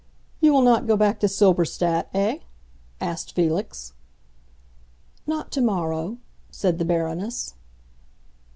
"You 0.39 0.51
will 0.51 0.63
not 0.63 0.87
go 0.87 0.97
back 0.97 1.19
to 1.19 1.27
Silberstadt, 1.27 2.09
eh?" 2.15 2.39
asked 2.99 3.35
Felix. 3.35 3.93
"Not 5.27 5.51
tomorrow," 5.51 6.17
said 6.49 6.79
the 6.79 6.85
Baroness. 6.85 7.53